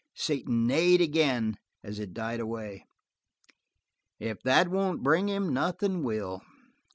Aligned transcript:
Satan 0.15 0.65
neighed 0.65 0.99
again 0.99 1.59
as 1.83 1.99
it 1.99 2.11
died 2.11 2.39
away. 2.39 2.87
"If 4.19 4.41
that 4.41 4.67
won't 4.67 5.03
bring 5.03 5.29
him, 5.29 5.53
nothin' 5.53 6.01
will. 6.01 6.41